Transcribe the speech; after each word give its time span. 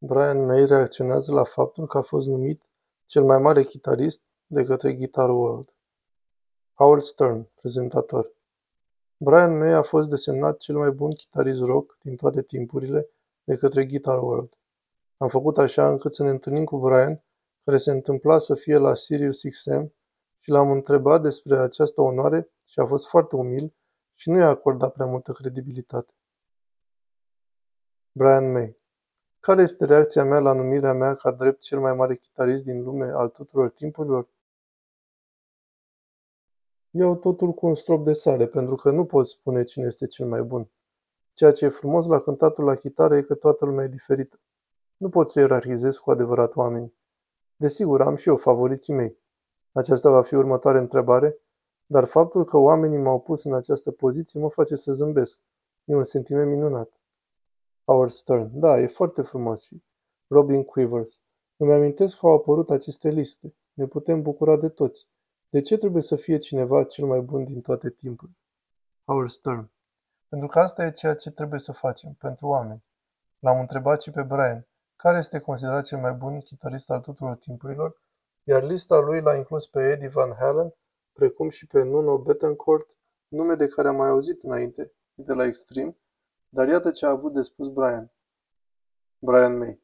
Brian 0.00 0.46
May 0.46 0.66
reacționează 0.66 1.32
la 1.32 1.44
faptul 1.44 1.86
că 1.86 1.98
a 1.98 2.02
fost 2.02 2.28
numit 2.28 2.62
cel 3.04 3.24
mai 3.24 3.38
mare 3.38 3.62
chitarist 3.62 4.22
de 4.46 4.64
către 4.64 4.94
Guitar 4.94 5.30
World. 5.30 5.74
Howard 6.74 7.02
Stern, 7.02 7.48
prezentator. 7.54 8.32
Brian 9.16 9.58
May 9.58 9.72
a 9.72 9.82
fost 9.82 10.08
desemnat 10.08 10.58
cel 10.58 10.76
mai 10.76 10.90
bun 10.90 11.10
chitarist 11.10 11.60
rock 11.60 11.98
din 12.02 12.16
toate 12.16 12.42
timpurile 12.42 13.08
de 13.44 13.56
către 13.56 13.86
Guitar 13.86 14.22
World. 14.22 14.58
Am 15.16 15.28
făcut 15.28 15.58
așa 15.58 15.88
încât 15.88 16.12
să 16.12 16.22
ne 16.22 16.30
întâlnim 16.30 16.64
cu 16.64 16.78
Brian, 16.78 17.22
care 17.64 17.76
se 17.76 17.90
întâmpla 17.90 18.38
să 18.38 18.54
fie 18.54 18.76
la 18.76 18.94
Sirius 18.94 19.42
XM 19.42 19.94
și 20.38 20.50
l-am 20.50 20.70
întrebat 20.70 21.22
despre 21.22 21.58
această 21.58 22.00
onoare 22.00 22.50
și 22.64 22.78
a 22.78 22.86
fost 22.86 23.06
foarte 23.06 23.36
umil 23.36 23.74
și 24.14 24.30
nu 24.30 24.38
i-a 24.38 24.48
acordat 24.48 24.92
prea 24.92 25.06
multă 25.06 25.32
credibilitate. 25.32 26.12
Brian 28.12 28.52
May 28.52 28.77
care 29.48 29.62
este 29.62 29.84
reacția 29.84 30.24
mea 30.24 30.38
la 30.38 30.52
numirea 30.52 30.92
mea 30.92 31.14
ca 31.14 31.32
drept 31.32 31.60
cel 31.60 31.80
mai 31.80 31.94
mare 31.94 32.16
chitarist 32.16 32.64
din 32.64 32.82
lume 32.82 33.10
al 33.14 33.28
tuturor 33.28 33.70
timpurilor? 33.70 34.28
Iau 36.90 37.16
totul 37.16 37.52
cu 37.52 37.66
un 37.66 37.74
strop 37.74 38.04
de 38.04 38.12
sare, 38.12 38.46
pentru 38.46 38.74
că 38.74 38.90
nu 38.90 39.04
pot 39.04 39.26
spune 39.26 39.64
cine 39.64 39.86
este 39.86 40.06
cel 40.06 40.26
mai 40.26 40.42
bun. 40.42 40.70
Ceea 41.32 41.50
ce 41.52 41.64
e 41.64 41.68
frumos 41.68 42.06
la 42.06 42.20
cântatul 42.20 42.64
la 42.64 42.74
chitară 42.74 43.16
e 43.16 43.22
că 43.22 43.34
toată 43.34 43.64
lumea 43.64 43.84
e 43.84 43.88
diferită. 43.88 44.40
Nu 44.96 45.08
pot 45.08 45.28
să 45.28 45.40
ierarhizez 45.40 45.96
cu 45.96 46.10
adevărat 46.10 46.56
oameni. 46.56 46.94
Desigur, 47.56 48.00
am 48.00 48.16
și 48.16 48.28
eu 48.28 48.36
favoriții 48.36 48.94
mei. 48.94 49.18
Aceasta 49.72 50.10
va 50.10 50.22
fi 50.22 50.34
următoarea 50.34 50.80
întrebare, 50.80 51.38
dar 51.86 52.04
faptul 52.04 52.44
că 52.44 52.56
oamenii 52.56 52.98
m-au 52.98 53.20
pus 53.20 53.44
în 53.44 53.54
această 53.54 53.90
poziție 53.90 54.40
mă 54.40 54.50
face 54.50 54.76
să 54.76 54.92
zâmbesc. 54.92 55.38
E 55.84 55.94
un 55.94 56.04
sentiment 56.04 56.50
minunat. 56.50 56.97
Howard 57.88 58.10
Stern. 58.10 58.60
Da, 58.60 58.78
e 58.78 58.86
foarte 58.86 59.22
frumos 59.22 59.62
și 59.62 59.82
Robin 60.26 60.64
Quivers. 60.64 61.22
Îmi 61.56 61.72
amintesc 61.72 62.18
că 62.18 62.26
au 62.26 62.32
apărut 62.32 62.70
aceste 62.70 63.10
liste. 63.10 63.54
Ne 63.72 63.86
putem 63.86 64.22
bucura 64.22 64.56
de 64.56 64.68
toți. 64.68 65.08
De 65.48 65.60
ce 65.60 65.76
trebuie 65.76 66.02
să 66.02 66.16
fie 66.16 66.38
cineva 66.38 66.84
cel 66.84 67.06
mai 67.06 67.20
bun 67.20 67.44
din 67.44 67.60
toate 67.60 67.90
timpurile? 67.90 68.36
Howard 69.04 69.30
Stern. 69.30 69.70
Pentru 70.28 70.48
că 70.48 70.58
asta 70.58 70.84
e 70.84 70.90
ceea 70.90 71.14
ce 71.14 71.30
trebuie 71.30 71.58
să 71.58 71.72
facem, 71.72 72.12
pentru 72.12 72.46
oameni. 72.46 72.84
L-am 73.38 73.60
întrebat 73.60 74.02
și 74.02 74.10
pe 74.10 74.22
Brian, 74.22 74.66
care 74.96 75.18
este 75.18 75.38
considerat 75.38 75.84
cel 75.84 75.98
mai 75.98 76.12
bun 76.12 76.40
chitarist 76.40 76.90
al 76.90 77.00
tuturor 77.00 77.36
timpurilor, 77.36 78.02
iar 78.42 78.62
lista 78.62 78.98
lui 78.98 79.20
l-a 79.20 79.36
inclus 79.36 79.66
pe 79.66 79.90
Eddie 79.90 80.08
Van 80.08 80.32
Halen, 80.38 80.74
precum 81.12 81.48
și 81.48 81.66
pe 81.66 81.84
Nuno 81.84 82.18
Bettencourt, 82.18 82.96
nume 83.28 83.54
de 83.54 83.68
care 83.68 83.88
am 83.88 83.96
mai 83.96 84.08
auzit 84.08 84.42
înainte, 84.42 84.92
de 85.14 85.32
la 85.32 85.44
Extreme, 85.44 85.96
dar 86.48 86.68
iată 86.68 86.90
ce 86.90 87.06
a 87.06 87.10
avut 87.10 87.32
de 87.32 87.42
spus 87.42 87.68
Brian. 87.68 88.12
Brian 89.18 89.58
May. 89.58 89.80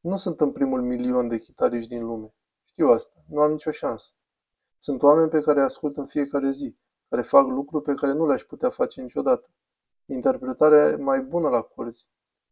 Nu 0.00 0.16
sunt 0.16 0.40
în 0.40 0.52
primul 0.52 0.82
milion 0.82 1.28
de 1.28 1.38
chitariști 1.38 1.88
din 1.88 2.04
lume. 2.04 2.34
Știu 2.64 2.88
asta. 2.88 3.24
Nu 3.28 3.40
am 3.40 3.50
nicio 3.50 3.70
șansă. 3.70 4.12
Sunt 4.78 5.02
oameni 5.02 5.30
pe 5.30 5.40
care 5.40 5.58
îi 5.58 5.64
ascult 5.64 5.96
în 5.96 6.06
fiecare 6.06 6.50
zi, 6.50 6.76
care 7.08 7.22
fac 7.22 7.46
lucruri 7.46 7.84
pe 7.84 7.94
care 7.94 8.12
nu 8.12 8.26
le-aș 8.26 8.42
putea 8.42 8.70
face 8.70 9.02
niciodată. 9.02 9.48
Interpretarea 10.06 10.96
mai 10.96 11.22
bună 11.22 11.48
la 11.48 11.60
corzi. 11.60 12.06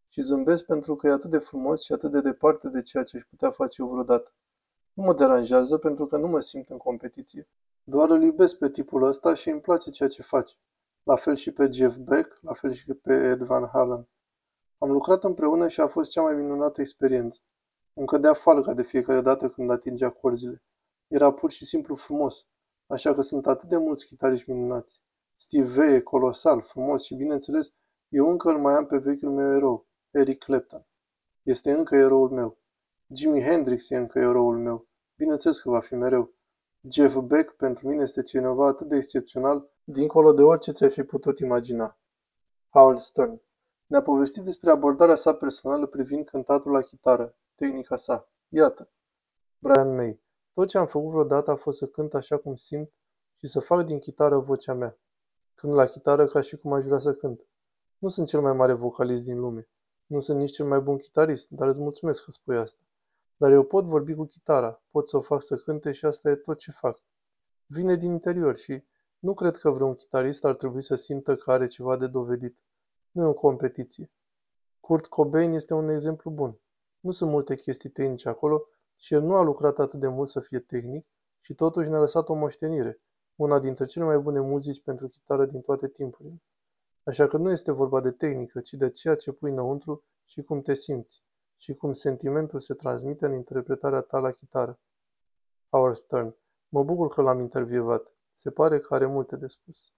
Și 0.08 0.20
zâmbesc 0.20 0.64
pentru 0.64 0.96
că 0.96 1.06
e 1.06 1.10
atât 1.10 1.30
de 1.30 1.38
frumos 1.38 1.82
și 1.82 1.92
atât 1.92 2.10
de 2.10 2.20
departe 2.20 2.68
de 2.68 2.82
ceea 2.82 3.02
ce 3.02 3.16
aș 3.16 3.22
putea 3.22 3.50
face 3.50 3.82
eu 3.82 3.88
vreodată. 3.88 4.34
Nu 4.92 5.02
mă 5.02 5.14
deranjează 5.14 5.78
pentru 5.78 6.06
că 6.06 6.16
nu 6.16 6.26
mă 6.26 6.40
simt 6.40 6.68
în 6.70 6.76
competiție. 6.76 7.48
Doar 7.84 8.10
îl 8.10 8.22
iubesc 8.22 8.58
pe 8.58 8.70
tipul 8.70 9.02
ăsta 9.02 9.34
și 9.34 9.48
îmi 9.48 9.60
place 9.60 9.90
ceea 9.90 10.08
ce 10.08 10.22
face 10.22 10.54
la 11.06 11.16
fel 11.16 11.34
și 11.34 11.50
pe 11.50 11.68
Jeff 11.70 11.96
Beck, 11.96 12.38
la 12.40 12.52
fel 12.52 12.72
și 12.72 12.94
pe 12.94 13.14
Ed 13.14 13.42
Van 13.42 13.68
Halen. 13.72 14.08
Am 14.78 14.90
lucrat 14.90 15.24
împreună 15.24 15.68
și 15.68 15.80
a 15.80 15.86
fost 15.86 16.10
cea 16.10 16.22
mai 16.22 16.34
minunată 16.34 16.80
experiență. 16.80 17.40
Îmi 17.94 18.06
cădea 18.06 18.32
falca 18.32 18.74
de 18.74 18.82
fiecare 18.82 19.20
dată 19.20 19.48
când 19.48 19.70
atingea 19.70 20.10
corzile. 20.10 20.62
Era 21.08 21.32
pur 21.32 21.50
și 21.50 21.64
simplu 21.64 21.94
frumos, 21.94 22.46
așa 22.86 23.14
că 23.14 23.22
sunt 23.22 23.46
atât 23.46 23.68
de 23.68 23.76
mulți 23.76 24.06
chitariști 24.06 24.50
minunați. 24.50 25.00
Steve 25.36 25.66
Vai 25.66 25.94
e 25.94 26.00
colosal, 26.00 26.62
frumos 26.62 27.04
și, 27.04 27.14
bineînțeles, 27.14 27.72
eu 28.08 28.28
încă 28.28 28.48
îl 28.48 28.58
mai 28.58 28.74
am 28.74 28.86
pe 28.86 28.98
vechiul 28.98 29.30
meu 29.30 29.54
erou, 29.56 29.86
Eric 30.10 30.38
Clapton. 30.38 30.86
Este 31.42 31.72
încă 31.72 31.96
eroul 31.96 32.30
meu. 32.30 32.58
Jimi 33.14 33.42
Hendrix 33.42 33.90
e 33.90 33.96
încă 33.96 34.18
eroul 34.18 34.58
meu. 34.58 34.86
Bineînțeles 35.16 35.60
că 35.60 35.70
va 35.70 35.80
fi 35.80 35.94
mereu. 35.94 36.34
Jeff 36.90 37.16
Beck 37.16 37.52
pentru 37.56 37.88
mine 37.88 38.02
este 38.02 38.22
cineva 38.22 38.66
atât 38.66 38.88
de 38.88 38.96
excepțional, 38.96 39.70
dincolo 39.88 40.32
de 40.32 40.42
orice 40.42 40.72
ți-ai 40.72 40.90
fi 40.90 41.02
putut 41.02 41.38
imagina. 41.38 41.98
Howard 42.70 42.98
Stern 42.98 43.40
ne-a 43.86 44.02
povestit 44.02 44.42
despre 44.42 44.70
abordarea 44.70 45.14
sa 45.14 45.34
personală 45.34 45.86
privind 45.86 46.24
cântatul 46.24 46.72
la 46.72 46.80
chitară, 46.80 47.34
tehnica 47.54 47.96
sa. 47.96 48.28
Iată. 48.48 48.88
Brian 49.58 49.94
May. 49.94 50.20
Tot 50.52 50.68
ce 50.68 50.78
am 50.78 50.86
făcut 50.86 51.10
vreodată 51.10 51.50
a 51.50 51.56
fost 51.56 51.78
să 51.78 51.86
cânt 51.86 52.14
așa 52.14 52.36
cum 52.36 52.56
simt 52.56 52.90
și 53.36 53.46
să 53.46 53.60
fac 53.60 53.84
din 53.84 53.98
chitară 53.98 54.38
vocea 54.38 54.74
mea. 54.74 54.98
Când 55.54 55.72
la 55.72 55.86
chitară 55.86 56.26
ca 56.26 56.40
și 56.40 56.56
cum 56.56 56.72
aș 56.72 56.84
vrea 56.84 56.98
să 56.98 57.14
cânt. 57.14 57.46
Nu 57.98 58.08
sunt 58.08 58.26
cel 58.28 58.40
mai 58.40 58.52
mare 58.52 58.72
vocalist 58.72 59.24
din 59.24 59.40
lume. 59.40 59.68
Nu 60.06 60.20
sunt 60.20 60.38
nici 60.38 60.52
cel 60.52 60.66
mai 60.66 60.80
bun 60.80 60.96
chitarist, 60.96 61.48
dar 61.48 61.68
îți 61.68 61.80
mulțumesc 61.80 62.24
că 62.24 62.30
spui 62.30 62.56
asta. 62.56 62.80
Dar 63.36 63.52
eu 63.52 63.62
pot 63.62 63.84
vorbi 63.84 64.14
cu 64.14 64.24
chitara, 64.24 64.82
pot 64.90 65.08
să 65.08 65.16
o 65.16 65.20
fac 65.20 65.42
să 65.42 65.56
cânte 65.56 65.92
și 65.92 66.04
asta 66.04 66.30
e 66.30 66.34
tot 66.34 66.58
ce 66.58 66.70
fac. 66.70 67.02
Vine 67.66 67.94
din 67.94 68.10
interior 68.10 68.56
și 68.56 68.84
nu 69.18 69.34
cred 69.34 69.56
că 69.56 69.70
vreun 69.70 69.94
chitarist 69.94 70.44
ar 70.44 70.54
trebui 70.54 70.82
să 70.82 70.94
simtă 70.94 71.36
că 71.36 71.50
are 71.50 71.66
ceva 71.66 71.96
de 71.96 72.06
dovedit. 72.06 72.56
Nu 73.10 73.22
e 73.22 73.26
o 73.26 73.34
competiție. 73.34 74.10
Kurt 74.80 75.06
Cobain 75.06 75.52
este 75.52 75.74
un 75.74 75.88
exemplu 75.88 76.30
bun. 76.30 76.58
Nu 77.00 77.10
sunt 77.10 77.30
multe 77.30 77.56
chestii 77.56 77.90
tehnice 77.90 78.28
acolo 78.28 78.68
și 78.96 79.14
el 79.14 79.22
nu 79.22 79.34
a 79.34 79.42
lucrat 79.42 79.78
atât 79.78 80.00
de 80.00 80.08
mult 80.08 80.28
să 80.28 80.40
fie 80.40 80.58
tehnic 80.58 81.06
și 81.40 81.54
totuși 81.54 81.88
ne-a 81.88 81.98
lăsat 81.98 82.28
o 82.28 82.34
moștenire, 82.34 83.00
una 83.36 83.58
dintre 83.58 83.84
cele 83.84 84.04
mai 84.04 84.18
bune 84.18 84.40
muzici 84.40 84.82
pentru 84.82 85.08
chitară 85.08 85.46
din 85.46 85.60
toate 85.60 85.88
timpurile. 85.88 86.42
Așa 87.04 87.26
că 87.26 87.36
nu 87.36 87.50
este 87.50 87.72
vorba 87.72 88.00
de 88.00 88.10
tehnică, 88.10 88.60
ci 88.60 88.72
de 88.72 88.90
ceea 88.90 89.14
ce 89.14 89.32
pui 89.32 89.50
înăuntru 89.50 90.04
și 90.24 90.42
cum 90.42 90.60
te 90.60 90.74
simți 90.74 91.22
și 91.56 91.74
cum 91.74 91.92
sentimentul 91.92 92.60
se 92.60 92.74
transmite 92.74 93.26
în 93.26 93.32
interpretarea 93.32 94.00
ta 94.00 94.18
la 94.18 94.30
chitară. 94.30 94.78
Howard 95.70 95.96
Stern. 95.96 96.36
Mă 96.68 96.84
bucur 96.84 97.08
că 97.08 97.22
l-am 97.22 97.40
intervievat. 97.40 98.15
Se 98.36 98.50
pare 98.50 98.78
că 98.78 98.94
are 98.94 99.06
multe 99.06 99.36
de 99.36 99.46
spus. 99.46 99.92